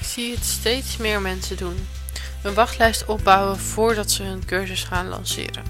Ik 0.00 0.02
zie 0.02 0.34
het 0.34 0.44
steeds 0.44 0.96
meer 0.96 1.20
mensen 1.20 1.56
doen. 1.56 1.88
Een 2.42 2.54
wachtlijst 2.54 3.04
opbouwen 3.04 3.58
voordat 3.58 4.10
ze 4.10 4.22
hun 4.22 4.44
cursus 4.46 4.82
gaan 4.82 5.08
lanceren. 5.08 5.64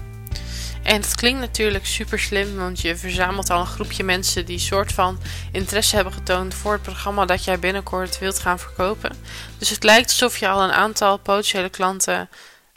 En 0.83 1.01
dat 1.01 1.15
klinkt 1.15 1.41
natuurlijk 1.41 1.87
super 1.87 2.19
slim, 2.19 2.57
want 2.57 2.81
je 2.81 2.97
verzamelt 2.97 3.51
al 3.51 3.61
een 3.61 3.67
groepje 3.67 4.05
mensen 4.05 4.47
die 4.47 4.59
soort 4.59 4.93
van 4.93 5.19
interesse 5.53 5.95
hebben 5.95 6.13
getoond 6.13 6.55
voor 6.55 6.73
het 6.73 6.83
programma 6.83 7.25
dat 7.25 7.45
jij 7.45 7.59
binnenkort 7.59 8.19
wilt 8.19 8.39
gaan 8.39 8.59
verkopen. 8.59 9.17
Dus 9.59 9.71
het 9.71 9.85
lijkt 9.85 10.09
alsof 10.09 10.37
je 10.39 10.49
al 10.49 10.63
een 10.63 10.73
aantal 10.73 11.19
potentiële 11.19 11.71
klanten 11.71 12.29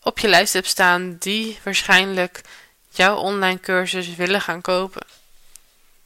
op 0.01 0.19
je 0.19 0.27
lijst 0.27 0.53
hebt 0.53 0.67
staan 0.67 1.15
die 1.19 1.59
waarschijnlijk 1.63 2.41
jouw 2.89 3.15
online 3.15 3.59
cursus 3.59 4.15
willen 4.15 4.41
gaan 4.41 4.61
kopen. 4.61 5.05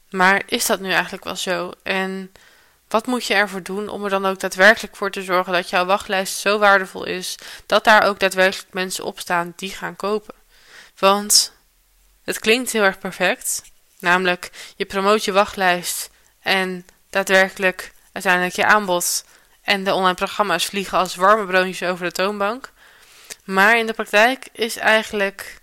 Maar 0.09 0.41
is 0.45 0.65
dat 0.65 0.79
nu 0.79 0.91
eigenlijk 0.91 1.23
wel 1.23 1.35
zo? 1.35 1.71
En 1.83 2.31
wat 2.93 3.07
moet 3.07 3.25
je 3.25 3.33
ervoor 3.33 3.63
doen 3.63 3.89
om 3.89 4.03
er 4.03 4.09
dan 4.09 4.25
ook 4.25 4.39
daadwerkelijk 4.39 4.95
voor 4.95 5.11
te 5.11 5.23
zorgen 5.23 5.53
dat 5.53 5.69
jouw 5.69 5.85
wachtlijst 5.85 6.37
zo 6.37 6.59
waardevol 6.59 7.05
is 7.05 7.35
dat 7.65 7.83
daar 7.83 8.03
ook 8.03 8.19
daadwerkelijk 8.19 8.73
mensen 8.73 9.03
op 9.03 9.19
staan 9.19 9.53
die 9.55 9.69
gaan 9.69 9.95
kopen? 9.95 10.35
Want 10.99 11.53
het 12.23 12.39
klinkt 12.39 12.71
heel 12.71 12.83
erg 12.83 12.99
perfect, 12.99 13.61
namelijk 13.99 14.49
je 14.75 14.85
promoot 14.85 15.25
je 15.25 15.31
wachtlijst 15.31 16.09
en 16.39 16.85
daadwerkelijk 17.09 17.91
uiteindelijk 18.11 18.55
je 18.55 18.65
aanbod 18.65 19.25
en 19.61 19.83
de 19.83 19.93
online 19.93 20.15
programma's 20.15 20.65
vliegen 20.65 20.97
als 20.97 21.15
warme 21.15 21.45
broodjes 21.45 21.89
over 21.89 22.05
de 22.05 22.11
toonbank. 22.11 22.71
Maar 23.43 23.77
in 23.77 23.85
de 23.85 23.93
praktijk 23.93 24.47
is 24.51 24.77
eigenlijk 24.77 25.61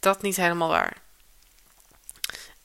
dat 0.00 0.22
niet 0.22 0.36
helemaal 0.36 0.68
waar. 0.68 0.96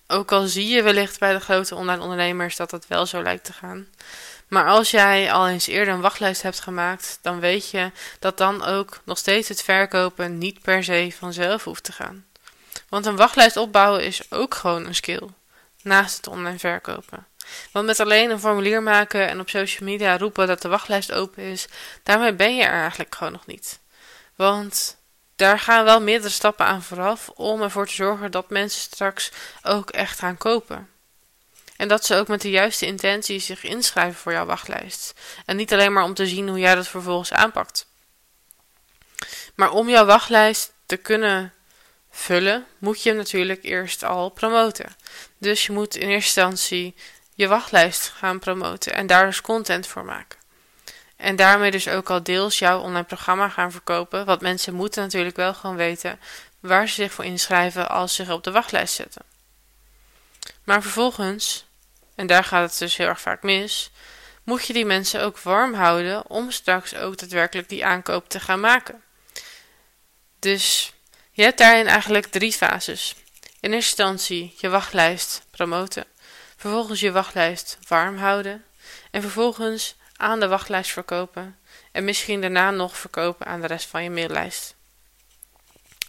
Ook 0.08 0.31
al 0.31 0.47
zie 0.47 0.67
je 0.67 0.81
wellicht 0.81 1.19
bij 1.19 1.33
de 1.33 1.39
grote 1.39 1.75
online 1.75 2.02
ondernemers 2.02 2.55
dat 2.55 2.72
het 2.72 2.88
wel 2.88 3.05
zo 3.05 3.23
lijkt 3.23 3.44
te 3.44 3.53
gaan. 3.53 3.88
Maar 4.47 4.67
als 4.67 4.91
jij 4.91 5.31
al 5.31 5.47
eens 5.47 5.67
eerder 5.67 5.94
een 5.94 6.02
wachtlijst 6.02 6.41
hebt 6.41 6.59
gemaakt, 6.59 7.19
dan 7.22 7.39
weet 7.39 7.69
je 7.69 7.91
dat 8.19 8.38
dan 8.38 8.63
ook 8.63 9.00
nog 9.03 9.17
steeds 9.17 9.50
het 9.50 9.63
verkopen 9.63 10.38
niet 10.38 10.61
per 10.61 10.83
se 10.83 11.13
vanzelf 11.17 11.63
hoeft 11.63 11.83
te 11.83 11.91
gaan. 11.91 12.25
Want 12.89 13.05
een 13.05 13.16
wachtlijst 13.16 13.58
opbouwen 13.58 14.03
is 14.03 14.31
ook 14.31 14.55
gewoon 14.55 14.85
een 14.85 14.95
skill, 14.95 15.28
naast 15.81 16.17
het 16.17 16.28
online 16.28 16.59
verkopen. 16.59 17.28
Want 17.72 17.85
met 17.85 18.00
alleen 18.00 18.30
een 18.30 18.39
formulier 18.39 18.83
maken 18.83 19.28
en 19.28 19.39
op 19.39 19.50
social 19.50 19.89
media 19.89 20.17
roepen 20.17 20.47
dat 20.47 20.61
de 20.61 20.67
wachtlijst 20.67 21.11
open 21.11 21.44
is, 21.44 21.67
daarmee 22.03 22.33
ben 22.33 22.55
je 22.55 22.63
er 22.63 22.81
eigenlijk 22.81 23.16
gewoon 23.16 23.33
nog 23.33 23.45
niet. 23.45 23.80
Want 24.35 24.97
daar 25.38 25.60
gaan 25.60 25.84
wel 25.84 26.02
meerdere 26.02 26.34
stappen 26.34 26.66
aan 26.66 26.84
vooraf 26.84 27.30
om 27.30 27.62
ervoor 27.62 27.88
te 27.88 27.94
zorgen 27.94 28.32
dat 28.32 28.50
mensen 28.50 28.82
straks 28.82 29.32
ook 29.64 29.90
echt 29.90 30.20
gaan 30.20 30.38
kopen. 30.38 30.90
En 31.76 31.88
dat 31.88 32.06
ze 32.06 32.16
ook 32.16 32.28
met 32.28 32.42
de 32.42 32.50
juiste 32.50 32.86
intentie 32.86 33.40
zich 33.40 33.64
inschrijven 33.64 34.20
voor 34.20 34.32
jouw 34.32 34.46
wachtlijst. 34.46 35.14
En 35.46 35.56
niet 35.56 35.74
alleen 35.74 35.94
maar 35.94 36.04
om 36.04 36.14
te 36.14 36.28
zien 36.28 36.50
hoe 36.50 36.60
jij 36.60 36.76
dat 36.76 36.88
vervolgens 36.88 37.34
aanpakt. 37.34 37.88
Maar 39.56 39.72
om 39.72 39.90
jouw 39.90 40.06
wachtlijst 40.06 40.74
te 40.86 40.98
kunnen 40.98 41.54
vullen, 42.12 42.66
moet 42.78 43.04
je 43.04 43.10
hem 43.10 43.18
natuurlijk 43.18 43.64
eerst 43.64 44.04
al 44.04 44.30
promoten. 44.30 44.96
Dus 45.38 45.66
je 45.66 45.72
moet 45.72 45.96
in 45.96 46.10
eerste 46.10 46.42
instantie 46.42 46.96
je 47.36 47.48
wachtlijst 47.48 48.08
gaan 48.08 48.40
promoten 48.40 48.94
en 48.94 49.08
daar 49.08 49.26
dus 49.26 49.42
content 49.42 49.88
voor 49.88 50.06
maken. 50.06 50.40
En 51.17 51.35
daarmee 51.35 51.72
dus 51.72 51.88
ook 51.88 52.09
al 52.09 52.23
deels 52.23 52.59
jouw 52.59 52.79
online 52.79 53.03
programma 53.03 53.50
gaan 53.50 53.72
verkopen. 53.72 54.25
Want 54.25 54.41
mensen 54.41 54.73
moeten 54.73 55.03
natuurlijk 55.03 55.35
wel 55.35 55.53
gewoon 55.53 55.75
weten 55.75 56.19
waar 56.59 56.88
ze 56.88 56.94
zich 56.94 57.11
voor 57.11 57.25
inschrijven 57.25 57.89
als 57.89 58.16
ze 58.16 58.23
zich 58.23 58.33
op 58.33 58.44
de 58.44 58.51
wachtlijst 58.51 58.94
zetten. 58.94 59.22
Maar 60.63 60.81
vervolgens, 60.81 61.66
en 62.16 62.28
daar 62.28 62.44
gaat 62.44 62.69
het 62.69 62.79
dus 62.79 62.97
heel 62.97 63.07
erg 63.07 63.22
vaak 63.22 63.44
mis, 63.44 63.91
moet 64.44 64.67
je 64.67 64.73
die 64.73 64.85
mensen 64.85 65.22
ook 65.22 65.39
warm 65.39 65.73
houden 65.73 66.29
om 66.29 66.51
straks 66.51 66.95
ook 66.95 67.17
daadwerkelijk 67.17 67.69
die 67.69 67.85
aankoop 67.85 68.29
te 68.29 68.39
gaan 68.39 68.59
maken. 68.59 69.03
Dus 70.39 70.94
je 71.31 71.44
hebt 71.44 71.57
daarin 71.57 71.88
eigenlijk 71.88 72.25
drie 72.25 72.51
fases. 72.51 73.16
In 73.59 73.73
eerste 73.73 74.03
instantie 74.03 74.55
je 74.57 74.69
wachtlijst 74.69 75.45
promoten, 75.51 76.05
vervolgens 76.55 76.99
je 76.99 77.11
wachtlijst 77.11 77.78
warm 77.88 78.17
houden 78.17 78.66
en 79.11 79.22
vervolgens 79.22 79.95
aan 80.17 80.39
de 80.39 80.47
wachtlijst 80.47 80.91
verkopen 80.91 81.57
en 81.91 82.03
misschien 82.03 82.41
daarna 82.41 82.72
nog 82.72 82.97
verkopen 82.97 83.45
aan 83.45 83.61
de 83.61 83.67
rest 83.67 83.88
van 83.88 84.03
je 84.03 84.09
maillijst. 84.09 84.75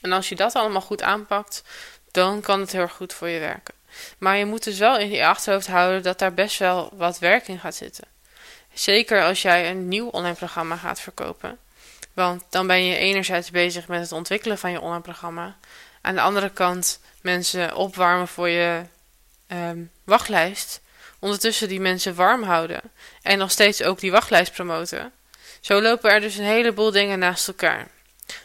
En 0.00 0.12
als 0.12 0.28
je 0.28 0.34
dat 0.34 0.54
allemaal 0.54 0.80
goed 0.80 1.02
aanpakt, 1.02 1.62
dan 2.10 2.40
kan 2.40 2.60
het 2.60 2.72
heel 2.72 2.80
erg 2.80 2.92
goed 2.92 3.12
voor 3.12 3.28
je 3.28 3.40
werken. 3.40 3.74
Maar 4.18 4.36
je 4.36 4.44
moet 4.44 4.64
dus 4.64 4.78
wel 4.78 4.98
in 4.98 5.10
je 5.10 5.26
achterhoofd 5.26 5.66
houden 5.66 6.02
dat 6.02 6.18
daar 6.18 6.34
best 6.34 6.58
wel 6.58 6.90
wat 6.92 7.18
werk 7.18 7.48
in 7.48 7.58
gaat 7.58 7.74
zitten. 7.74 8.04
Zeker 8.72 9.24
als 9.24 9.42
jij 9.42 9.70
een 9.70 9.88
nieuw 9.88 10.08
online 10.08 10.34
programma 10.34 10.76
gaat 10.76 11.00
verkopen. 11.00 11.58
Want 12.12 12.44
dan 12.50 12.66
ben 12.66 12.84
je 12.84 12.96
enerzijds 12.96 13.50
bezig 13.50 13.88
met 13.88 14.00
het 14.00 14.12
ontwikkelen 14.12 14.58
van 14.58 14.70
je 14.70 14.80
online 14.80 15.02
programma. 15.02 15.56
Aan 16.00 16.14
de 16.14 16.20
andere 16.20 16.50
kant 16.50 17.00
mensen 17.20 17.76
opwarmen 17.76 18.28
voor 18.28 18.48
je 18.48 18.82
ehm, 19.46 19.82
wachtlijst 20.04 20.80
ondertussen 21.18 21.68
die 21.68 21.80
mensen 21.80 22.14
warm 22.14 22.42
houden 22.42 22.80
en 23.22 23.38
nog 23.38 23.50
steeds 23.50 23.82
ook 23.82 24.00
die 24.00 24.10
wachtlijst 24.10 24.52
promoten. 24.52 25.12
Zo 25.60 25.82
lopen 25.82 26.10
er 26.10 26.20
dus 26.20 26.36
een 26.36 26.44
heleboel 26.44 26.90
dingen 26.90 27.18
naast 27.18 27.48
elkaar. 27.48 27.88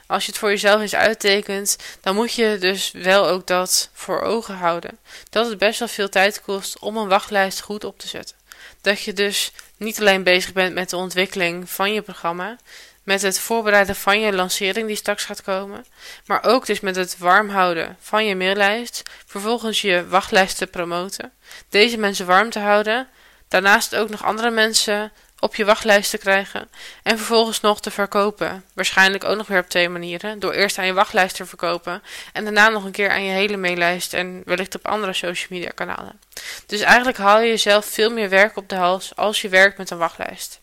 Als 0.08 0.26
je 0.26 0.32
het 0.32 0.40
voor 0.40 0.50
jezelf 0.50 0.82
eens 0.82 0.96
uittekent, 0.96 1.78
dan 2.02 2.16
moet 2.16 2.34
je 2.34 2.58
dus 2.60 2.92
wel 2.92 3.28
ook 3.28 3.48
dat 3.48 3.90
voor 3.94 4.22
ogen 4.22 4.56
houden. 4.56 5.00
Dat 5.30 5.50
het 5.50 5.58
best 5.58 5.80
wel 5.80 5.88
veel 5.88 6.10
tijd 6.10 6.42
kost 6.42 6.80
om 6.80 6.98
een 6.98 7.08
wachtlijst 7.08 7.62
goed 7.62 7.84
op 7.84 8.00
te 8.00 8.08
zetten. 8.08 8.36
Dat 8.82 9.02
je 9.02 9.14
dus 9.14 9.52
niet 9.78 10.00
alleen 10.00 10.24
bezig 10.24 10.54
bent 10.54 10.74
met 10.74 10.90
de 10.90 10.96
ontwikkeling 10.96 11.70
van 11.70 11.94
je 11.94 12.02
programma, 12.02 12.58
met 13.04 13.22
het 13.22 13.40
voorbereiden 13.40 13.96
van 13.96 14.20
je 14.20 14.34
lancering 14.34 14.88
die 14.88 14.96
straks 14.96 15.26
gaat 15.26 15.42
komen, 15.42 15.86
maar 16.26 16.44
ook 16.44 16.66
dus 16.66 16.80
met 16.80 16.96
het 16.96 17.18
warm 17.18 17.50
houden 17.50 17.98
van 18.00 18.26
je 18.26 18.36
maillijst, 18.36 19.02
vervolgens 19.26 19.82
je 19.82 20.08
wachtlijst 20.08 20.58
te 20.58 20.68
promoten, 20.68 21.32
deze 21.70 21.98
mensen 21.98 22.26
warm 22.26 22.50
te 22.50 22.60
houden, 22.60 23.08
daarnaast 23.48 23.96
ook 23.96 24.10
nog 24.10 24.24
andere 24.24 24.50
mensen 24.50 25.12
op 25.44 25.56
je 25.56 25.66
wachtlijst 25.66 26.10
te 26.10 26.18
krijgen 26.18 26.70
en 27.04 27.18
vervolgens 27.18 27.62
nog 27.62 27.82
te 27.82 27.92
verkopen. 27.92 28.64
Waarschijnlijk 28.74 29.24
ook 29.24 29.38
nog 29.38 29.48
weer 29.48 29.60
op 29.60 29.70
twee 29.70 29.90
manieren. 29.90 30.40
Door 30.40 30.54
eerst 30.54 30.78
aan 30.78 30.86
je 30.86 30.94
wachtlijst 30.94 31.36
te 31.36 31.46
verkopen 31.46 32.04
en 32.34 32.44
daarna 32.44 32.70
nog 32.70 32.84
een 32.84 32.92
keer 32.92 33.12
aan 33.12 33.24
je 33.24 33.32
hele 33.32 33.58
maillijst 33.58 34.14
en 34.14 34.42
wellicht 34.46 34.76
op 34.76 34.88
andere 34.88 35.14
social 35.14 35.48
media 35.50 35.72
kanalen. 35.76 36.20
Dus 36.66 36.82
eigenlijk 36.82 37.18
haal 37.18 37.40
je 37.40 37.48
jezelf 37.48 37.86
veel 37.86 38.12
meer 38.12 38.30
werk 38.30 38.58
op 38.58 38.70
de 38.70 38.76
hals 38.76 39.16
als 39.16 39.42
je 39.42 39.50
werkt 39.50 39.78
met 39.78 39.90
een 39.90 39.98
wachtlijst. 39.98 40.62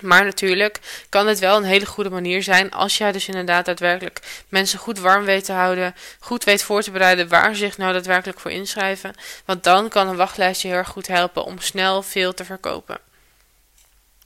Maar 0.00 0.24
natuurlijk 0.24 0.80
kan 1.08 1.26
het 1.26 1.38
wel 1.38 1.56
een 1.56 1.64
hele 1.64 1.86
goede 1.86 2.10
manier 2.10 2.42
zijn 2.42 2.70
als 2.70 2.98
jij 2.98 3.12
dus 3.12 3.28
inderdaad 3.28 3.64
daadwerkelijk 3.64 4.44
mensen 4.48 4.78
goed 4.78 4.98
warm 4.98 5.24
weet 5.24 5.44
te 5.44 5.52
houden, 5.52 5.94
goed 6.20 6.44
weet 6.44 6.62
voor 6.62 6.82
te 6.82 6.90
bereiden 6.90 7.28
waar 7.28 7.54
ze 7.54 7.58
zich 7.58 7.78
nou 7.78 7.92
daadwerkelijk 7.92 8.40
voor 8.40 8.50
inschrijven. 8.50 9.14
Want 9.44 9.64
dan 9.64 9.88
kan 9.88 10.08
een 10.08 10.16
wachtlijstje 10.16 10.68
heel 10.68 10.76
erg 10.76 10.88
goed 10.88 11.06
helpen 11.06 11.44
om 11.44 11.60
snel 11.60 12.02
veel 12.02 12.34
te 12.34 12.44
verkopen. 12.44 13.05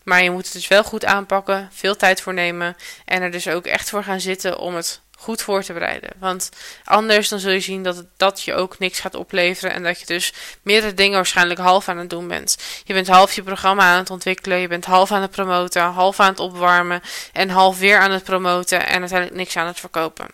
Maar 0.04 0.22
je 0.22 0.30
moet 0.30 0.44
het 0.44 0.52
dus 0.52 0.68
wel 0.68 0.84
goed 0.84 1.04
aanpakken, 1.04 1.68
veel 1.72 1.96
tijd 1.96 2.20
voor 2.20 2.34
nemen 2.34 2.76
en 3.04 3.22
er 3.22 3.30
dus 3.30 3.48
ook 3.48 3.66
echt 3.66 3.90
voor 3.90 4.04
gaan 4.04 4.20
zitten 4.20 4.58
om 4.58 4.74
het 4.74 5.00
goed 5.20 5.42
voor 5.42 5.62
te 5.62 5.72
bereiden. 5.72 6.10
Want 6.18 6.50
anders 6.84 7.28
dan 7.28 7.38
zul 7.38 7.50
je 7.50 7.60
zien 7.60 7.82
dat 7.82 8.04
dat 8.16 8.42
je 8.42 8.54
ook 8.54 8.78
niks 8.78 9.00
gaat 9.00 9.14
opleveren 9.14 9.72
en 9.72 9.82
dat 9.82 10.00
je 10.00 10.06
dus 10.06 10.32
meerdere 10.62 10.94
dingen 10.94 11.14
waarschijnlijk 11.14 11.60
half 11.60 11.88
aan 11.88 11.98
het 11.98 12.10
doen 12.10 12.28
bent. 12.28 12.56
Je 12.84 12.92
bent 12.92 13.08
half 13.08 13.32
je 13.32 13.42
programma 13.42 13.92
aan 13.92 13.98
het 13.98 14.10
ontwikkelen, 14.10 14.58
je 14.58 14.68
bent 14.68 14.84
half 14.84 15.12
aan 15.12 15.22
het 15.22 15.30
promoten, 15.30 15.82
half 15.82 16.20
aan 16.20 16.30
het 16.30 16.38
opwarmen 16.38 17.02
en 17.32 17.48
half 17.48 17.78
weer 17.78 17.98
aan 17.98 18.10
het 18.10 18.24
promoten 18.24 18.86
en 18.86 19.00
uiteindelijk 19.00 19.38
niks 19.38 19.56
aan 19.56 19.66
het 19.66 19.80
verkopen. 19.80 20.26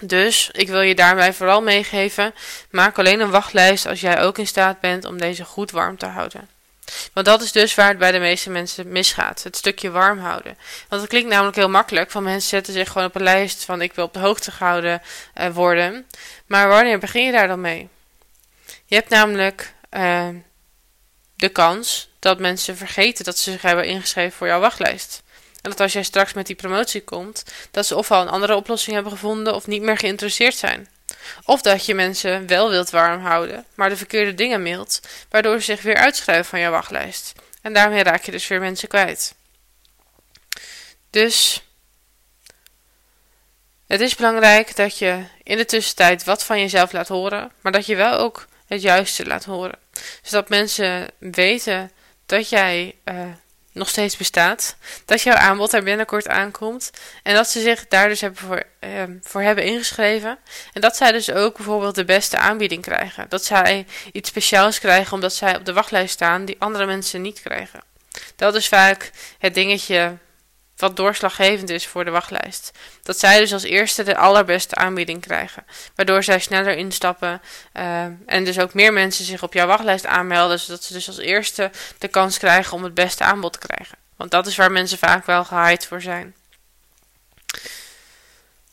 Dus 0.00 0.50
ik 0.52 0.68
wil 0.68 0.80
je 0.80 0.94
daarbij 0.94 1.32
vooral 1.32 1.62
meegeven: 1.62 2.34
maak 2.70 2.98
alleen 2.98 3.20
een 3.20 3.30
wachtlijst 3.30 3.86
als 3.86 4.00
jij 4.00 4.20
ook 4.20 4.38
in 4.38 4.46
staat 4.46 4.80
bent 4.80 5.04
om 5.04 5.18
deze 5.18 5.44
goed 5.44 5.70
warm 5.70 5.96
te 5.96 6.06
houden. 6.06 6.57
Want 7.12 7.26
dat 7.26 7.42
is 7.42 7.52
dus 7.52 7.74
waar 7.74 7.88
het 7.88 7.98
bij 7.98 8.12
de 8.12 8.18
meeste 8.18 8.50
mensen 8.50 8.88
misgaat. 8.88 9.42
Het 9.42 9.56
stukje 9.56 9.90
warm 9.90 10.18
houden. 10.18 10.58
Want 10.88 11.00
het 11.00 11.10
klinkt 11.10 11.28
namelijk 11.28 11.56
heel 11.56 11.68
makkelijk. 11.68 12.10
Van 12.10 12.22
mensen 12.22 12.48
zetten 12.48 12.72
zich 12.72 12.88
gewoon 12.88 13.06
op 13.06 13.14
een 13.14 13.22
lijst 13.22 13.64
van 13.64 13.82
ik 13.82 13.92
wil 13.92 14.04
op 14.04 14.12
de 14.12 14.18
hoogte 14.18 14.50
gehouden 14.50 15.02
uh, 15.34 15.48
worden. 15.48 16.06
Maar 16.46 16.68
wanneer 16.68 16.98
begin 16.98 17.24
je 17.24 17.32
daar 17.32 17.48
dan 17.48 17.60
mee? 17.60 17.88
Je 18.84 18.94
hebt 18.94 19.08
namelijk 19.08 19.74
uh, 19.96 20.28
de 21.36 21.48
kans 21.48 22.08
dat 22.18 22.38
mensen 22.38 22.76
vergeten 22.76 23.24
dat 23.24 23.38
ze 23.38 23.50
zich 23.50 23.62
hebben 23.62 23.84
ingeschreven 23.84 24.36
voor 24.36 24.46
jouw 24.46 24.60
wachtlijst. 24.60 25.22
En 25.62 25.70
dat 25.70 25.80
als 25.80 25.92
jij 25.92 26.02
straks 26.02 26.32
met 26.32 26.46
die 26.46 26.56
promotie 26.56 27.04
komt, 27.04 27.44
dat 27.70 27.86
ze 27.86 27.96
ofwel 27.96 28.20
een 28.20 28.28
andere 28.28 28.54
oplossing 28.54 28.94
hebben 28.94 29.12
gevonden 29.12 29.54
of 29.54 29.66
niet 29.66 29.82
meer 29.82 29.96
geïnteresseerd 29.96 30.54
zijn. 30.54 30.88
Of 31.44 31.62
dat 31.62 31.86
je 31.86 31.94
mensen 31.94 32.46
wel 32.46 32.70
wilt 32.70 32.90
warm 32.90 33.20
houden, 33.20 33.64
maar 33.74 33.88
de 33.88 33.96
verkeerde 33.96 34.34
dingen 34.34 34.62
mailt, 34.62 35.00
waardoor 35.30 35.58
ze 35.58 35.64
zich 35.64 35.82
weer 35.82 35.96
uitschrijven 35.96 36.44
van 36.44 36.60
je 36.60 36.68
wachtlijst. 36.68 37.32
En 37.62 37.72
daarmee 37.72 38.02
raak 38.02 38.22
je 38.22 38.30
dus 38.30 38.48
weer 38.48 38.60
mensen 38.60 38.88
kwijt. 38.88 39.34
Dus 41.10 41.62
het 43.86 44.00
is 44.00 44.14
belangrijk 44.14 44.76
dat 44.76 44.98
je 44.98 45.24
in 45.42 45.56
de 45.56 45.64
tussentijd 45.64 46.24
wat 46.24 46.44
van 46.44 46.60
jezelf 46.60 46.92
laat 46.92 47.08
horen, 47.08 47.52
maar 47.60 47.72
dat 47.72 47.86
je 47.86 47.96
wel 47.96 48.18
ook 48.18 48.46
het 48.66 48.82
juiste 48.82 49.26
laat 49.26 49.44
horen. 49.44 49.78
Zodat 50.22 50.48
mensen 50.48 51.10
weten 51.18 51.92
dat 52.26 52.48
jij 52.48 52.96
uh, 53.04 53.14
nog 53.78 53.88
steeds 53.88 54.16
bestaat, 54.16 54.76
dat 55.04 55.22
jouw 55.22 55.34
aanbod 55.34 55.72
er 55.72 55.82
binnenkort 55.82 56.28
aankomt 56.28 56.90
en 57.22 57.34
dat 57.34 57.48
ze 57.48 57.60
zich 57.60 57.88
daar 57.88 58.08
dus 58.08 58.20
hebben 58.20 58.40
voor, 58.40 58.62
eh, 58.78 59.02
voor 59.22 59.42
hebben 59.42 59.64
ingeschreven 59.64 60.38
en 60.72 60.80
dat 60.80 60.96
zij 60.96 61.12
dus 61.12 61.30
ook 61.30 61.56
bijvoorbeeld 61.56 61.94
de 61.94 62.04
beste 62.04 62.38
aanbieding 62.38 62.82
krijgen. 62.82 63.26
Dat 63.28 63.44
zij 63.44 63.86
iets 64.12 64.28
speciaals 64.28 64.78
krijgen 64.78 65.12
omdat 65.12 65.34
zij 65.34 65.56
op 65.56 65.64
de 65.64 65.72
wachtlijst 65.72 66.14
staan 66.14 66.44
die 66.44 66.56
andere 66.58 66.86
mensen 66.86 67.22
niet 67.22 67.42
krijgen. 67.42 67.80
Dat 68.36 68.54
is 68.54 68.68
vaak 68.68 69.10
het 69.38 69.54
dingetje 69.54 70.16
wat 70.78 70.96
doorslaggevend 70.96 71.70
is 71.70 71.86
voor 71.86 72.04
de 72.04 72.10
wachtlijst. 72.10 72.70
Dat 73.02 73.18
zij 73.18 73.38
dus 73.38 73.52
als 73.52 73.62
eerste 73.62 74.02
de 74.02 74.16
allerbeste 74.16 74.74
aanbieding 74.74 75.20
krijgen. 75.20 75.64
Waardoor 75.94 76.22
zij 76.22 76.38
sneller 76.38 76.76
instappen 76.76 77.40
uh, 77.76 78.04
en 78.26 78.44
dus 78.44 78.58
ook 78.58 78.74
meer 78.74 78.92
mensen 78.92 79.24
zich 79.24 79.42
op 79.42 79.52
jouw 79.52 79.66
wachtlijst 79.66 80.06
aanmelden. 80.06 80.60
Zodat 80.60 80.84
ze 80.84 80.92
dus 80.92 81.08
als 81.08 81.18
eerste 81.18 81.70
de 81.98 82.08
kans 82.08 82.38
krijgen 82.38 82.76
om 82.76 82.84
het 82.84 82.94
beste 82.94 83.24
aanbod 83.24 83.52
te 83.52 83.66
krijgen. 83.66 83.98
Want 84.16 84.30
dat 84.30 84.46
is 84.46 84.56
waar 84.56 84.72
mensen 84.72 84.98
vaak 84.98 85.26
wel 85.26 85.44
gehyped 85.44 85.86
voor 85.86 86.00
zijn. 86.00 86.34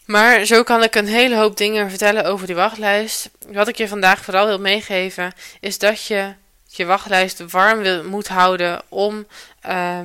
Maar 0.05 0.45
zo 0.45 0.63
kan 0.63 0.83
ik 0.83 0.95
een 0.95 1.07
hele 1.07 1.35
hoop 1.35 1.57
dingen 1.57 1.89
vertellen 1.89 2.25
over 2.25 2.47
die 2.47 2.55
wachtlijst. 2.55 3.29
Wat 3.47 3.67
ik 3.67 3.75
je 3.75 3.87
vandaag 3.87 4.23
vooral 4.23 4.45
wil 4.45 4.59
meegeven 4.59 5.33
is 5.59 5.77
dat 5.77 6.05
je 6.05 6.33
je 6.67 6.85
wachtlijst 6.85 7.51
warm 7.51 7.79
wil, 7.79 8.03
moet 8.03 8.27
houden 8.27 8.81
om 8.89 9.27
uh, 9.67 9.99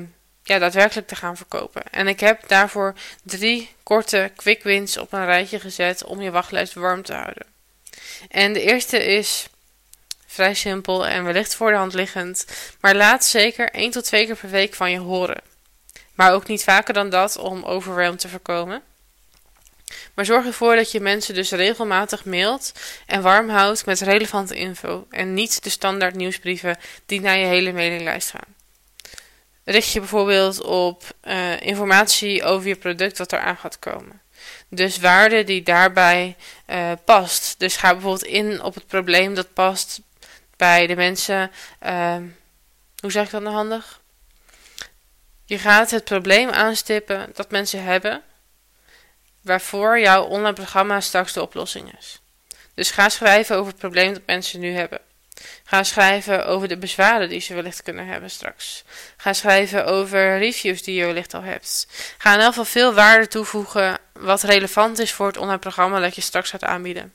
ja, 0.51 0.59
daadwerkelijk 0.59 1.07
te 1.07 1.17
gaan 1.17 1.37
verkopen. 1.37 1.83
En 1.91 2.09
ik 2.09 2.21
heb 2.21 2.49
daarvoor 2.49 2.95
drie 3.23 3.71
korte 3.83 4.31
quick 4.37 4.63
wins 4.63 4.97
op 4.97 5.13
een 5.13 5.25
rijtje 5.25 5.61
gezet 5.61 6.05
om 6.05 6.21
je 6.21 6.31
wachtlijst 6.31 6.75
warm 6.75 7.03
te 7.03 7.13
houden. 7.13 7.47
En 8.29 8.53
de 8.53 8.61
eerste 8.61 9.05
is 9.05 9.49
vrij 10.27 10.55
simpel 10.55 11.07
en 11.07 11.25
wellicht 11.25 11.55
voor 11.55 11.71
de 11.71 11.77
hand 11.77 11.95
liggend, 11.95 12.47
maar 12.81 12.95
laat 12.95 13.25
zeker 13.25 13.71
1 13.71 13.91
tot 13.91 14.05
2 14.05 14.27
keer 14.27 14.37
per 14.37 14.51
week 14.51 14.75
van 14.75 14.91
je 14.91 14.99
horen. 14.99 15.41
Maar 16.15 16.33
ook 16.33 16.47
niet 16.47 16.65
vaker 16.65 16.95
dan 16.95 17.11
dat 17.11 17.37
om 17.37 17.65
overwhelm 17.65 18.17
te 18.17 18.29
voorkomen. 18.29 18.83
Maar 20.15 20.25
zorg 20.25 20.47
ervoor 20.47 20.77
dat 20.77 20.91
je 20.91 21.01
mensen 21.01 21.35
dus 21.35 21.51
regelmatig 21.51 22.25
mailt 22.25 22.73
en 23.07 23.23
warm 23.23 23.49
houdt 23.49 23.87
met 23.87 24.01
relevante 24.01 24.55
info 24.55 25.07
en 25.11 25.35
niet 25.35 25.63
de 25.63 25.71
standaard 25.71 26.15
nieuwsbrieven 26.15 26.79
die 27.07 27.21
naar 27.21 27.39
je 27.39 27.47
hele 27.47 27.73
mailinglijst 27.73 28.31
gaan 28.31 28.59
richt 29.71 29.93
je 29.93 29.99
bijvoorbeeld 29.99 30.63
op 30.63 31.03
uh, 31.25 31.61
informatie 31.61 32.45
over 32.45 32.69
je 32.69 32.77
product 32.77 33.19
wat 33.19 33.33
eraan 33.33 33.57
gaat 33.57 33.79
komen. 33.79 34.21
Dus 34.69 34.99
waarde 34.99 35.45
die 35.45 35.63
daarbij 35.63 36.37
uh, 36.67 36.93
past. 37.05 37.55
Dus 37.59 37.77
ga 37.77 37.93
bijvoorbeeld 37.93 38.25
in 38.25 38.63
op 38.63 38.75
het 38.75 38.87
probleem 38.87 39.35
dat 39.35 39.53
past 39.53 40.01
bij 40.57 40.87
de 40.87 40.97
mensen. 40.97 41.51
Uh, 41.87 42.17
hoe 43.01 43.11
zeg 43.11 43.25
ik 43.25 43.31
dat 43.31 43.43
nou 43.43 43.55
handig? 43.55 44.01
Je 45.45 45.59
gaat 45.59 45.91
het 45.91 46.05
probleem 46.05 46.49
aanstippen 46.49 47.31
dat 47.35 47.51
mensen 47.51 47.83
hebben, 47.83 48.23
waarvoor 49.43 50.01
jouw 50.01 50.25
online 50.25 50.53
programma 50.53 51.01
straks 51.01 51.33
de 51.33 51.43
oplossing 51.43 51.99
is. 51.99 52.21
Dus 52.75 52.91
ga 52.91 53.09
schrijven 53.09 53.57
over 53.57 53.71
het 53.71 53.81
probleem 53.81 54.13
dat 54.13 54.23
mensen 54.27 54.61
nu 54.61 54.73
hebben. 54.73 55.01
Ga 55.65 55.83
schrijven 55.83 56.47
over 56.47 56.69
de 56.69 56.77
bezwaren 56.77 57.29
die 57.29 57.41
ze 57.41 57.55
wellicht 57.55 57.83
kunnen 57.83 58.07
hebben 58.07 58.31
straks. 58.31 58.85
Ga 59.17 59.33
schrijven 59.33 59.87
over 59.87 60.39
reviews 60.39 60.83
die 60.83 60.95
je 60.95 61.07
wellicht 61.07 61.35
al 61.35 61.43
hebt. 61.43 61.87
Ga 62.19 62.35
in 62.35 62.41
elk 62.41 62.49
geval 62.49 62.65
veel 62.65 62.95
waarde 62.95 63.29
toevoegen 63.29 63.99
wat 64.13 64.43
relevant 64.43 64.99
is 64.99 65.13
voor 65.13 65.27
het 65.27 65.37
online 65.37 65.59
programma 65.59 66.01
dat 66.01 66.15
je 66.15 66.21
straks 66.21 66.51
gaat 66.51 66.65
aanbieden. 66.65 67.13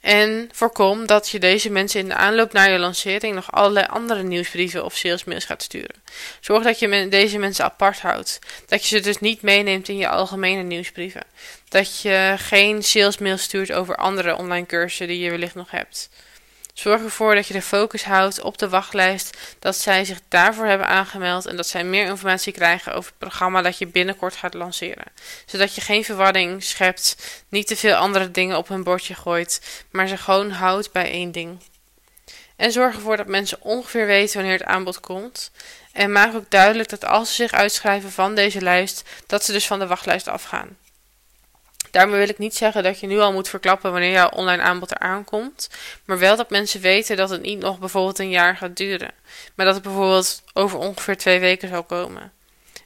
En 0.00 0.48
voorkom 0.52 1.06
dat 1.06 1.28
je 1.28 1.38
deze 1.38 1.70
mensen 1.70 2.00
in 2.00 2.08
de 2.08 2.14
aanloop 2.14 2.52
naar 2.52 2.70
je 2.70 2.78
lancering 2.78 3.34
nog 3.34 3.52
allerlei 3.52 3.86
andere 3.86 4.22
nieuwsbrieven 4.22 4.84
of 4.84 4.96
salesmails 4.96 5.44
gaat 5.44 5.62
sturen. 5.62 6.02
Zorg 6.40 6.64
dat 6.64 6.78
je 6.78 7.08
deze 7.08 7.38
mensen 7.38 7.64
apart 7.64 8.00
houdt. 8.00 8.38
Dat 8.66 8.86
je 8.86 8.96
ze 8.96 9.02
dus 9.02 9.18
niet 9.18 9.42
meeneemt 9.42 9.88
in 9.88 9.96
je 9.96 10.08
algemene 10.08 10.62
nieuwsbrieven. 10.62 11.22
Dat 11.68 12.00
je 12.00 12.34
geen 12.38 12.82
salesmails 12.82 13.42
stuurt 13.42 13.72
over 13.72 13.96
andere 13.96 14.36
online 14.36 14.66
cursussen 14.66 15.06
die 15.06 15.18
je 15.18 15.30
wellicht 15.30 15.54
nog 15.54 15.70
hebt. 15.70 16.08
Zorg 16.78 17.02
ervoor 17.02 17.34
dat 17.34 17.46
je 17.46 17.52
de 17.52 17.62
focus 17.62 18.04
houdt 18.04 18.40
op 18.40 18.58
de 18.58 18.68
wachtlijst, 18.68 19.36
dat 19.58 19.76
zij 19.76 20.04
zich 20.04 20.20
daarvoor 20.28 20.66
hebben 20.66 20.86
aangemeld 20.86 21.46
en 21.46 21.56
dat 21.56 21.66
zij 21.66 21.84
meer 21.84 22.06
informatie 22.06 22.52
krijgen 22.52 22.94
over 22.94 23.10
het 23.10 23.18
programma 23.18 23.62
dat 23.62 23.78
je 23.78 23.86
binnenkort 23.86 24.36
gaat 24.36 24.54
lanceren. 24.54 25.04
Zodat 25.46 25.74
je 25.74 25.80
geen 25.80 26.04
verwarring 26.04 26.62
schept, 26.62 27.16
niet 27.48 27.66
te 27.66 27.76
veel 27.76 27.94
andere 27.94 28.30
dingen 28.30 28.56
op 28.56 28.68
hun 28.68 28.82
bordje 28.82 29.14
gooit, 29.14 29.84
maar 29.90 30.08
ze 30.08 30.16
gewoon 30.16 30.50
houdt 30.50 30.92
bij 30.92 31.10
één 31.10 31.32
ding. 31.32 31.58
En 32.56 32.72
zorg 32.72 32.94
ervoor 32.94 33.16
dat 33.16 33.26
mensen 33.26 33.62
ongeveer 33.62 34.06
weten 34.06 34.36
wanneer 34.36 34.58
het 34.58 34.68
aanbod 34.68 35.00
komt. 35.00 35.50
En 35.92 36.12
maak 36.12 36.34
ook 36.34 36.50
duidelijk 36.50 36.88
dat 36.88 37.04
als 37.04 37.28
ze 37.28 37.34
zich 37.34 37.52
uitschrijven 37.52 38.12
van 38.12 38.34
deze 38.34 38.60
lijst, 38.60 39.02
dat 39.26 39.44
ze 39.44 39.52
dus 39.52 39.66
van 39.66 39.78
de 39.78 39.86
wachtlijst 39.86 40.28
afgaan. 40.28 40.76
Daarmee 41.90 42.18
wil 42.18 42.28
ik 42.28 42.38
niet 42.38 42.56
zeggen 42.56 42.82
dat 42.82 43.00
je 43.00 43.06
nu 43.06 43.18
al 43.18 43.32
moet 43.32 43.48
verklappen 43.48 43.92
wanneer 43.92 44.10
jouw 44.10 44.28
online 44.28 44.62
aanbod 44.62 44.90
eraan 44.90 45.24
komt, 45.24 45.70
maar 46.04 46.18
wel 46.18 46.36
dat 46.36 46.50
mensen 46.50 46.80
weten 46.80 47.16
dat 47.16 47.30
het 47.30 47.42
niet 47.42 47.58
nog 47.58 47.78
bijvoorbeeld 47.78 48.18
een 48.18 48.30
jaar 48.30 48.56
gaat 48.56 48.76
duren, 48.76 49.12
maar 49.54 49.66
dat 49.66 49.74
het 49.74 49.84
bijvoorbeeld 49.84 50.42
over 50.52 50.78
ongeveer 50.78 51.16
twee 51.16 51.40
weken 51.40 51.68
zal 51.68 51.82
komen. 51.82 52.32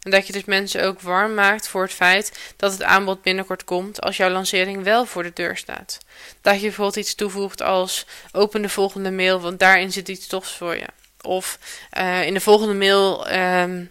En 0.02 0.10
dat 0.10 0.26
je 0.26 0.32
dus 0.32 0.44
mensen 0.44 0.84
ook 0.84 1.00
warm 1.00 1.34
maakt 1.34 1.68
voor 1.68 1.82
het 1.82 1.92
feit 1.92 2.54
dat 2.56 2.72
het 2.72 2.82
aanbod 2.82 3.22
binnenkort 3.22 3.64
komt 3.64 4.00
als 4.00 4.16
jouw 4.16 4.30
lancering 4.30 4.82
wel 4.82 5.06
voor 5.06 5.22
de 5.22 5.32
deur 5.34 5.56
staat. 5.56 5.98
Dat 6.40 6.54
je 6.54 6.60
bijvoorbeeld 6.60 6.96
iets 6.96 7.14
toevoegt 7.14 7.62
als 7.62 8.06
open 8.32 8.62
de 8.62 8.68
volgende 8.68 9.10
mail, 9.10 9.40
want 9.40 9.58
daarin 9.58 9.92
zit 9.92 10.08
iets 10.08 10.26
tofs 10.26 10.56
voor 10.56 10.76
je. 10.76 10.86
Of 11.20 11.58
uh, 11.98 12.26
in 12.26 12.34
de 12.34 12.40
volgende 12.40 12.74
mail 12.74 13.32
um, 13.32 13.90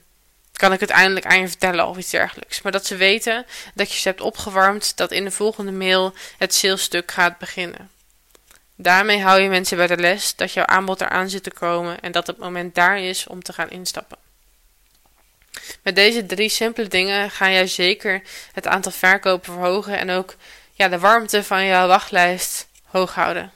kan 0.61 0.73
ik 0.73 0.79
het 0.79 0.89
eindelijk 0.89 1.25
aan 1.25 1.39
je 1.39 1.47
vertellen 1.47 1.87
of 1.87 1.97
iets 1.97 2.09
dergelijks. 2.09 2.61
Maar 2.61 2.71
dat 2.71 2.85
ze 2.85 2.95
weten 2.95 3.45
dat 3.73 3.91
je 3.91 3.99
ze 3.99 4.07
hebt 4.07 4.21
opgewarmd, 4.21 4.97
dat 4.97 5.11
in 5.11 5.23
de 5.23 5.31
volgende 5.31 5.71
mail 5.71 6.13
het 6.37 6.53
salesstuk 6.53 7.11
gaat 7.11 7.37
beginnen. 7.37 7.89
Daarmee 8.75 9.21
hou 9.21 9.41
je 9.41 9.49
mensen 9.49 9.77
bij 9.77 9.87
de 9.87 9.97
les 9.97 10.35
dat 10.35 10.53
jouw 10.53 10.65
aanbod 10.65 11.01
eraan 11.01 11.29
zit 11.29 11.43
te 11.43 11.51
komen 11.51 11.99
en 11.99 12.11
dat 12.11 12.27
het 12.27 12.37
moment 12.37 12.75
daar 12.75 12.99
is 12.99 13.27
om 13.27 13.43
te 13.43 13.53
gaan 13.53 13.69
instappen. 13.69 14.17
Met 15.83 15.95
deze 15.95 16.25
drie 16.25 16.49
simpele 16.49 16.87
dingen 16.87 17.31
ga 17.31 17.49
jij 17.49 17.67
zeker 17.67 18.21
het 18.51 18.67
aantal 18.67 18.91
verkopen 18.91 19.53
verhogen 19.53 19.97
en 19.97 20.09
ook 20.09 20.35
ja, 20.71 20.87
de 20.87 20.99
warmte 20.99 21.43
van 21.43 21.65
jouw 21.65 21.87
wachtlijst 21.87 22.67
hoog 22.85 23.13
houden. 23.15 23.51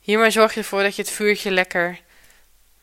Hiermee 0.00 0.30
zorg 0.30 0.54
je 0.54 0.60
ervoor 0.60 0.82
dat 0.82 0.96
je 0.96 1.02
het 1.02 1.10
vuurtje 1.10 1.50
lekker 1.50 1.98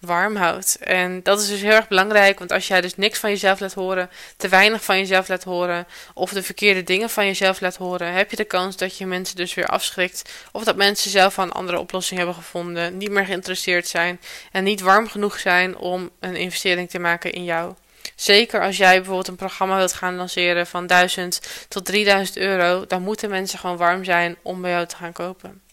warm 0.05 0.35
houdt. 0.35 0.77
En 0.79 1.23
dat 1.23 1.41
is 1.41 1.47
dus 1.47 1.61
heel 1.61 1.71
erg 1.71 1.87
belangrijk, 1.87 2.39
want 2.39 2.51
als 2.51 2.67
jij 2.67 2.81
dus 2.81 2.95
niks 2.95 3.19
van 3.19 3.29
jezelf 3.29 3.59
laat 3.59 3.73
horen, 3.73 4.09
te 4.37 4.47
weinig 4.47 4.83
van 4.83 4.97
jezelf 4.97 5.27
laat 5.27 5.43
horen, 5.43 5.87
of 6.13 6.31
de 6.31 6.43
verkeerde 6.43 6.83
dingen 6.83 7.09
van 7.09 7.25
jezelf 7.25 7.61
laat 7.61 7.75
horen, 7.75 8.13
heb 8.13 8.29
je 8.29 8.35
de 8.35 8.43
kans 8.43 8.77
dat 8.77 8.97
je 8.97 9.05
mensen 9.05 9.35
dus 9.35 9.53
weer 9.53 9.67
afschrikt, 9.67 10.31
of 10.51 10.63
dat 10.63 10.75
mensen 10.75 11.11
zelf 11.11 11.37
een 11.37 11.51
andere 11.51 11.79
oplossing 11.79 12.17
hebben 12.17 12.35
gevonden, 12.37 12.97
niet 12.97 13.11
meer 13.11 13.25
geïnteresseerd 13.25 13.87
zijn 13.87 14.19
en 14.51 14.63
niet 14.63 14.81
warm 14.81 15.07
genoeg 15.07 15.39
zijn 15.39 15.77
om 15.77 16.09
een 16.19 16.35
investering 16.35 16.89
te 16.89 16.99
maken 16.99 17.31
in 17.31 17.43
jou. 17.43 17.73
Zeker 18.15 18.61
als 18.61 18.77
jij 18.77 18.95
bijvoorbeeld 18.95 19.27
een 19.27 19.35
programma 19.35 19.77
wilt 19.77 19.93
gaan 19.93 20.15
lanceren 20.15 20.67
van 20.67 20.87
1000 20.87 21.41
tot 21.67 21.85
3000 21.85 22.37
euro, 22.37 22.85
dan 22.87 23.01
moeten 23.01 23.29
mensen 23.29 23.59
gewoon 23.59 23.77
warm 23.77 24.03
zijn 24.03 24.37
om 24.41 24.61
bij 24.61 24.71
jou 24.71 24.85
te 24.85 24.95
gaan 24.95 25.13
kopen. 25.13 25.64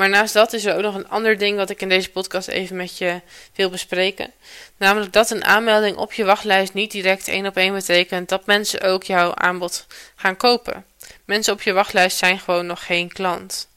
Maar 0.00 0.08
naast 0.08 0.34
dat 0.34 0.52
is 0.52 0.64
er 0.64 0.76
ook 0.76 0.82
nog 0.82 0.94
een 0.94 1.08
ander 1.08 1.38
ding 1.38 1.56
wat 1.56 1.70
ik 1.70 1.80
in 1.80 1.88
deze 1.88 2.10
podcast 2.10 2.48
even 2.48 2.76
met 2.76 2.98
je 2.98 3.20
wil 3.54 3.70
bespreken. 3.70 4.32
Namelijk 4.76 5.12
dat 5.12 5.30
een 5.30 5.44
aanmelding 5.44 5.96
op 5.96 6.12
je 6.12 6.24
wachtlijst 6.24 6.74
niet 6.74 6.90
direct 6.90 7.28
één 7.28 7.46
op 7.46 7.56
één 7.56 7.74
betekent 7.74 8.28
dat 8.28 8.46
mensen 8.46 8.80
ook 8.80 9.02
jouw 9.02 9.34
aanbod 9.34 9.86
gaan 10.16 10.36
kopen. 10.36 10.86
Mensen 11.24 11.52
op 11.52 11.62
je 11.62 11.72
wachtlijst 11.72 12.16
zijn 12.16 12.38
gewoon 12.38 12.66
nog 12.66 12.86
geen 12.86 13.12
klant. 13.12 13.68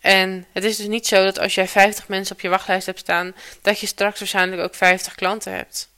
En 0.00 0.46
het 0.52 0.64
is 0.64 0.76
dus 0.76 0.86
niet 0.86 1.06
zo 1.06 1.24
dat 1.24 1.38
als 1.38 1.54
jij 1.54 1.68
50 1.68 2.08
mensen 2.08 2.34
op 2.34 2.40
je 2.40 2.48
wachtlijst 2.48 2.86
hebt 2.86 2.98
staan, 2.98 3.34
dat 3.62 3.80
je 3.80 3.86
straks 3.86 4.18
waarschijnlijk 4.18 4.62
ook 4.62 4.74
50 4.74 5.14
klanten 5.14 5.52
hebt. 5.52 5.88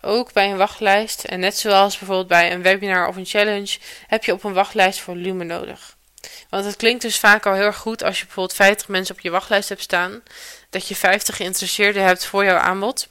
Ook 0.00 0.32
bij 0.32 0.50
een 0.50 0.56
wachtlijst, 0.56 1.24
en 1.24 1.40
net 1.40 1.58
zoals 1.58 1.98
bijvoorbeeld 1.98 2.28
bij 2.28 2.52
een 2.52 2.62
webinar 2.62 3.08
of 3.08 3.16
een 3.16 3.26
challenge, 3.26 3.78
heb 4.06 4.24
je 4.24 4.32
op 4.32 4.44
een 4.44 4.52
wachtlijst 4.52 5.00
volume 5.00 5.44
nodig. 5.44 5.98
Want 6.48 6.64
het 6.64 6.76
klinkt 6.76 7.02
dus 7.02 7.18
vaak 7.18 7.46
al 7.46 7.54
heel 7.54 7.64
erg 7.64 7.76
goed 7.76 8.02
als 8.02 8.18
je 8.18 8.24
bijvoorbeeld 8.24 8.56
50 8.56 8.88
mensen 8.88 9.14
op 9.14 9.20
je 9.20 9.30
wachtlijst 9.30 9.68
hebt 9.68 9.82
staan, 9.82 10.22
dat 10.70 10.88
je 10.88 10.96
50 10.96 11.36
geïnteresseerden 11.36 12.04
hebt 12.04 12.24
voor 12.24 12.44
jouw 12.44 12.56
aanbod. 12.56 13.08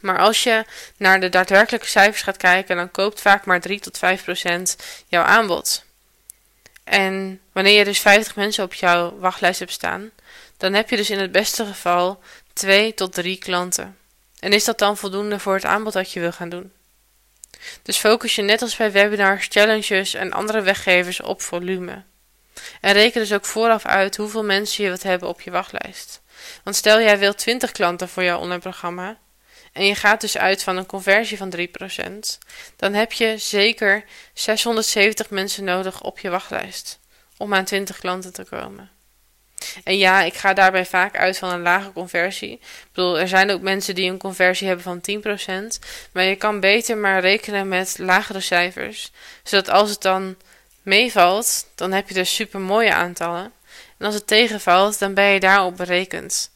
Maar 0.00 0.18
als 0.18 0.42
je 0.42 0.64
naar 0.96 1.20
de 1.20 1.28
daadwerkelijke 1.28 1.86
cijfers 1.86 2.22
gaat 2.22 2.36
kijken, 2.36 2.76
dan 2.76 2.90
koopt 2.90 3.20
vaak 3.20 3.44
maar 3.44 3.60
3 3.60 3.80
tot 3.80 3.98
5 3.98 4.24
procent 4.24 4.76
jouw 5.06 5.22
aanbod. 5.22 5.84
En 6.84 7.40
wanneer 7.52 7.78
je 7.78 7.84
dus 7.84 8.00
50 8.00 8.36
mensen 8.36 8.64
op 8.64 8.74
jouw 8.74 9.18
wachtlijst 9.18 9.58
hebt 9.58 9.72
staan, 9.72 10.10
dan 10.56 10.72
heb 10.72 10.90
je 10.90 10.96
dus 10.96 11.10
in 11.10 11.18
het 11.18 11.32
beste 11.32 11.66
geval 11.66 12.22
2 12.52 12.94
tot 12.94 13.12
3 13.12 13.38
klanten. 13.38 13.96
En 14.38 14.52
is 14.52 14.64
dat 14.64 14.78
dan 14.78 14.96
voldoende 14.96 15.38
voor 15.38 15.54
het 15.54 15.64
aanbod 15.64 15.92
dat 15.92 16.12
je 16.12 16.20
wil 16.20 16.32
gaan 16.32 16.48
doen? 16.48 16.72
Dus 17.82 17.96
focus 17.96 18.34
je 18.34 18.42
net 18.42 18.62
als 18.62 18.76
bij 18.76 18.92
webinars, 18.92 19.46
challenges 19.50 20.14
en 20.14 20.32
andere 20.32 20.62
weggevers 20.62 21.20
op 21.20 21.42
volume. 21.42 22.02
En 22.80 22.92
reken 22.92 23.20
dus 23.20 23.32
ook 23.32 23.44
vooraf 23.44 23.86
uit 23.86 24.16
hoeveel 24.16 24.44
mensen 24.44 24.82
je 24.82 24.88
wilt 24.88 25.02
hebben 25.02 25.28
op 25.28 25.40
je 25.40 25.50
wachtlijst. 25.50 26.22
Want 26.64 26.76
stel 26.76 27.00
jij 27.00 27.18
wilt 27.18 27.38
20 27.38 27.72
klanten 27.72 28.08
voor 28.08 28.22
jouw 28.22 28.38
online 28.38 28.60
programma 28.60 29.18
en 29.72 29.86
je 29.86 29.94
gaat 29.94 30.20
dus 30.20 30.38
uit 30.38 30.62
van 30.62 30.76
een 30.76 30.86
conversie 30.86 31.36
van 31.36 31.52
3%, 31.56 31.60
dan 32.76 32.94
heb 32.94 33.12
je 33.12 33.38
zeker 33.38 34.04
670 34.34 35.30
mensen 35.30 35.64
nodig 35.64 36.02
op 36.02 36.18
je 36.18 36.30
wachtlijst 36.30 37.00
om 37.36 37.54
aan 37.54 37.64
20 37.64 37.98
klanten 37.98 38.32
te 38.32 38.44
komen. 38.44 38.90
En 39.84 39.96
ja, 39.98 40.22
ik 40.22 40.34
ga 40.34 40.52
daarbij 40.52 40.86
vaak 40.86 41.16
uit 41.16 41.38
van 41.38 41.48
een 41.48 41.62
lage 41.62 41.92
conversie. 41.92 42.52
Ik 42.52 42.88
bedoel, 42.92 43.18
er 43.18 43.28
zijn 43.28 43.50
ook 43.50 43.60
mensen 43.60 43.94
die 43.94 44.10
een 44.10 44.18
conversie 44.18 44.66
hebben 44.66 44.84
van 44.84 45.00
10%. 45.76 45.78
Maar 46.12 46.24
je 46.24 46.36
kan 46.36 46.60
beter 46.60 46.96
maar 46.96 47.20
rekenen 47.20 47.68
met 47.68 47.98
lagere 47.98 48.40
cijfers. 48.40 49.12
Zodat 49.42 49.68
als 49.68 49.90
het 49.90 50.02
dan 50.02 50.36
meevalt, 50.82 51.66
dan 51.74 51.92
heb 51.92 52.08
je 52.08 52.14
dus 52.14 52.34
super 52.34 52.60
mooie 52.60 52.94
aantallen. 52.94 53.52
En 53.98 54.06
als 54.06 54.14
het 54.14 54.26
tegenvalt, 54.26 54.98
dan 54.98 55.14
ben 55.14 55.24
je 55.24 55.40
daarop 55.40 55.76
berekend. 55.76 56.50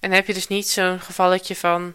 En 0.00 0.12
heb 0.12 0.26
je 0.26 0.34
dus 0.34 0.48
niet 0.48 0.68
zo'n 0.68 1.00
gevalletje 1.00 1.56
van... 1.56 1.94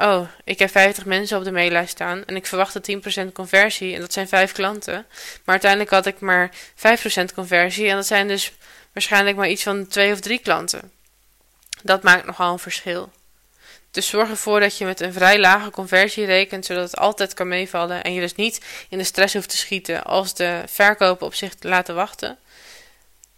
Oh, 0.00 0.28
ik 0.44 0.58
heb 0.58 0.70
50 0.70 1.04
mensen 1.04 1.38
op 1.38 1.44
de 1.44 1.52
maillijst 1.52 1.90
staan 1.90 2.24
en 2.24 2.36
ik 2.36 2.46
verwachtte 2.46 3.00
10% 3.28 3.32
conversie 3.32 3.94
en 3.94 4.00
dat 4.00 4.12
zijn 4.12 4.28
5 4.28 4.52
klanten. 4.52 5.06
Maar 5.44 5.44
uiteindelijk 5.44 5.90
had 5.90 6.06
ik 6.06 6.20
maar 6.20 6.50
5% 6.50 7.34
conversie 7.34 7.88
en 7.88 7.96
dat 7.96 8.06
zijn 8.06 8.28
dus 8.28 8.52
waarschijnlijk 8.92 9.36
maar 9.36 9.48
iets 9.48 9.62
van 9.62 9.86
2 9.86 10.12
of 10.12 10.20
3 10.20 10.38
klanten. 10.38 10.92
Dat 11.82 12.02
maakt 12.02 12.26
nogal 12.26 12.52
een 12.52 12.58
verschil. 12.58 13.12
Dus 13.90 14.08
zorg 14.08 14.30
ervoor 14.30 14.60
dat 14.60 14.78
je 14.78 14.84
met 14.84 15.00
een 15.00 15.12
vrij 15.12 15.38
lage 15.38 15.70
conversie 15.70 16.24
rekent, 16.24 16.66
zodat 16.66 16.90
het 16.90 16.96
altijd 16.96 17.34
kan 17.34 17.48
meevallen 17.48 18.04
en 18.04 18.12
je 18.12 18.20
dus 18.20 18.34
niet 18.34 18.64
in 18.88 18.98
de 18.98 19.04
stress 19.04 19.34
hoeft 19.34 19.48
te 19.48 19.56
schieten 19.56 20.04
als 20.04 20.34
de 20.34 20.62
verkopen 20.66 21.26
op 21.26 21.34
zich 21.34 21.52
laten 21.60 21.94
wachten. 21.94 22.38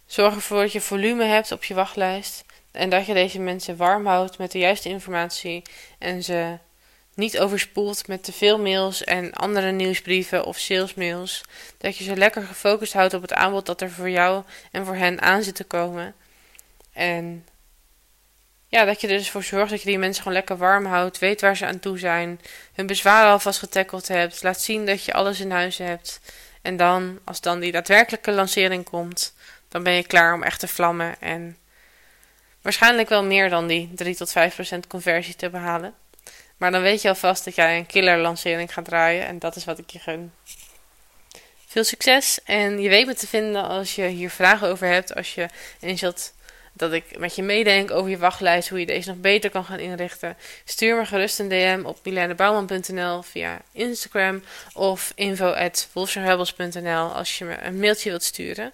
Zorg 0.05 0.35
ervoor 0.35 0.61
dat 0.61 0.71
je 0.71 0.81
volume 0.81 1.25
hebt 1.25 1.51
op 1.51 1.63
je 1.63 1.73
wachtlijst 1.73 2.43
en 2.73 2.89
dat 2.89 3.05
je 3.05 3.13
deze 3.13 3.39
mensen 3.39 3.77
warm 3.77 4.05
houdt 4.05 4.37
met 4.37 4.51
de 4.51 4.59
juiste 4.59 4.89
informatie 4.89 5.61
en 5.99 6.23
ze 6.23 6.57
niet 7.15 7.39
overspoelt 7.39 8.07
met 8.07 8.23
te 8.23 8.31
veel 8.31 8.59
mails 8.59 9.03
en 9.03 9.33
andere 9.33 9.71
nieuwsbrieven 9.71 10.45
of 10.45 10.57
salesmails. 10.57 11.41
Dat 11.77 11.97
je 11.97 12.03
ze 12.03 12.15
lekker 12.15 12.43
gefocust 12.43 12.93
houdt 12.93 13.13
op 13.13 13.21
het 13.21 13.33
aanbod 13.33 13.65
dat 13.65 13.81
er 13.81 13.91
voor 13.91 14.09
jou 14.09 14.43
en 14.71 14.85
voor 14.85 14.95
hen 14.95 15.21
aan 15.21 15.43
zit 15.43 15.55
te 15.55 15.63
komen. 15.63 16.15
En 16.93 17.45
ja, 18.67 18.85
dat 18.85 19.01
je 19.01 19.07
er 19.07 19.17
dus 19.17 19.29
voor 19.29 19.43
zorgt 19.43 19.69
dat 19.69 19.81
je 19.81 19.89
die 19.89 19.97
mensen 19.97 20.23
gewoon 20.23 20.37
lekker 20.37 20.57
warm 20.57 20.85
houdt, 20.85 21.19
weet 21.19 21.41
waar 21.41 21.57
ze 21.57 21.65
aan 21.65 21.79
toe 21.79 21.97
zijn, 21.97 22.41
hun 22.73 22.87
bezwaren 22.87 23.31
alvast 23.31 23.59
getackeld 23.59 24.07
hebt, 24.07 24.43
laat 24.43 24.61
zien 24.61 24.85
dat 24.85 25.03
je 25.03 25.13
alles 25.13 25.39
in 25.39 25.51
huis 25.51 25.77
hebt. 25.77 26.19
En 26.61 26.77
dan, 26.77 27.19
als 27.23 27.41
dan 27.41 27.59
die 27.59 27.71
daadwerkelijke 27.71 28.31
lancering 28.31 28.89
komt, 28.89 29.33
dan 29.69 29.83
ben 29.83 29.93
je 29.93 30.07
klaar 30.07 30.33
om 30.33 30.43
echt 30.43 30.59
te 30.59 30.67
vlammen 30.67 31.21
en 31.21 31.57
waarschijnlijk 32.63 33.09
wel 33.09 33.23
meer 33.23 33.49
dan 33.49 33.67
die 33.67 33.91
3 33.95 34.15
tot 34.15 34.31
5 34.31 34.55
procent 34.55 34.87
conversie 34.87 35.35
te 35.35 35.49
behalen. 35.49 35.93
Maar 36.57 36.71
dan 36.71 36.81
weet 36.81 37.01
je 37.01 37.09
alvast 37.09 37.45
dat 37.45 37.55
jij 37.55 37.77
een 37.77 37.85
killer 37.85 38.17
lancering 38.17 38.73
gaat 38.73 38.85
draaien 38.85 39.25
en 39.25 39.39
dat 39.39 39.55
is 39.55 39.65
wat 39.65 39.79
ik 39.79 39.89
je 39.89 39.99
gun. 39.99 40.31
Veel 41.67 41.83
succes 41.83 42.39
en 42.43 42.81
je 42.81 42.89
weet 42.89 43.05
me 43.05 43.15
te 43.15 43.27
vinden 43.27 43.63
als 43.63 43.95
je 43.95 44.05
hier 44.07 44.29
vragen 44.29 44.67
over 44.67 44.87
hebt, 44.87 45.15
als 45.15 45.35
je 45.35 45.47
wilt 45.79 46.33
dat 46.73 46.93
ik 46.93 47.17
met 47.17 47.35
je 47.35 47.43
meedenk 47.43 47.91
over 47.91 48.09
je 48.09 48.17
wachtlijst, 48.17 48.69
hoe 48.69 48.79
je 48.79 48.85
deze 48.85 49.09
nog 49.09 49.17
beter 49.17 49.49
kan 49.49 49.65
gaan 49.65 49.79
inrichten. 49.79 50.37
Stuur 50.65 50.95
me 50.95 51.05
gerust 51.05 51.39
een 51.39 51.49
DM 51.49 51.81
op 51.85 51.99
milanebouwman.nl 52.03 53.21
via 53.21 53.61
Instagram 53.71 54.43
of 54.73 55.11
info.wolfsandrebels.nl 55.15 57.13
als 57.13 57.37
je 57.37 57.45
me 57.45 57.61
een 57.61 57.79
mailtje 57.79 58.09
wilt 58.09 58.23
sturen. 58.23 58.71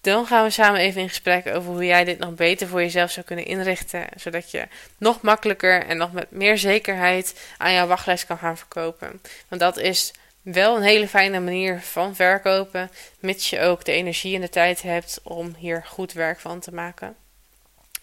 Dan 0.00 0.26
gaan 0.26 0.44
we 0.44 0.50
samen 0.50 0.80
even 0.80 1.00
in 1.00 1.08
gesprek 1.08 1.46
over 1.46 1.72
hoe 1.72 1.84
jij 1.84 2.04
dit 2.04 2.18
nog 2.18 2.34
beter 2.34 2.68
voor 2.68 2.80
jezelf 2.80 3.10
zou 3.10 3.26
kunnen 3.26 3.44
inrichten, 3.44 4.06
zodat 4.16 4.50
je 4.50 4.68
nog 4.98 5.20
makkelijker 5.20 5.86
en 5.86 5.96
nog 5.96 6.12
met 6.12 6.30
meer 6.30 6.58
zekerheid 6.58 7.40
aan 7.56 7.72
jouw 7.72 7.86
wachtlijst 7.86 8.26
kan 8.26 8.38
gaan 8.38 8.58
verkopen. 8.58 9.20
Want 9.48 9.60
dat 9.60 9.76
is 9.76 10.12
wel 10.42 10.76
een 10.76 10.82
hele 10.82 11.08
fijne 11.08 11.40
manier 11.40 11.80
van 11.80 12.14
verkopen, 12.14 12.90
mits 13.18 13.50
je 13.50 13.60
ook 13.60 13.84
de 13.84 13.92
energie 13.92 14.34
en 14.34 14.40
de 14.40 14.48
tijd 14.48 14.82
hebt 14.82 15.20
om 15.22 15.54
hier 15.58 15.84
goed 15.86 16.12
werk 16.12 16.40
van 16.40 16.60
te 16.60 16.74
maken. 16.74 17.16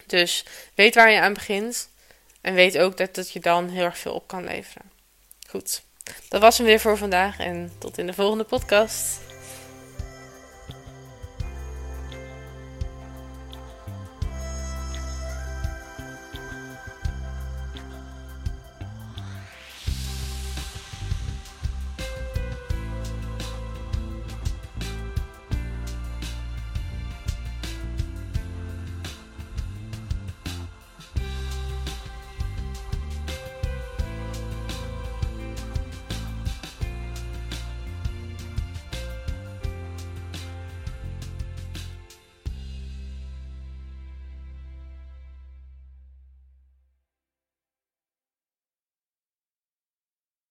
Dus 0.06 0.44
weet 0.74 0.94
waar 0.94 1.10
je 1.10 1.20
aan 1.20 1.34
begint 1.34 1.88
en 2.40 2.54
weet 2.54 2.78
ook 2.78 2.96
dat 2.96 3.16
het 3.16 3.32
je 3.32 3.40
dan 3.40 3.68
heel 3.68 3.84
erg 3.84 3.98
veel 3.98 4.14
op 4.14 4.28
kan 4.28 4.44
leveren. 4.44 4.90
Goed, 5.48 5.82
dat 6.28 6.40
was 6.40 6.58
hem 6.58 6.66
weer 6.66 6.80
voor 6.80 6.96
vandaag 6.96 7.38
en 7.38 7.72
tot 7.78 7.98
in 7.98 8.06
de 8.06 8.12
volgende 8.12 8.44
podcast. 8.44 9.25